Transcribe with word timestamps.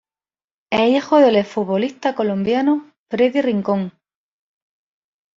Es 0.71 0.89
hijo 0.97 1.19
del 1.19 1.35
ex 1.35 1.47
futbolista 1.49 2.15
colombiano 2.15 2.91
Freddy 3.07 3.39
Rincón. 3.43 3.93